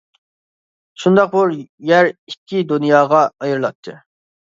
شۇنداق، 1.03 1.29
بۇ 1.35 1.45
يەر 1.93 2.11
ئىككى 2.11 2.65
دۇنياغا 2.75 3.25
ئايرىلاتتى. 3.39 4.01